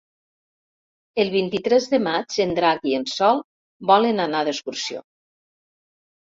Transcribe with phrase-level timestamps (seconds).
[1.23, 3.45] El vint-i-tres de maig en Drac i en Sol
[3.95, 5.07] volen anar d'excursió.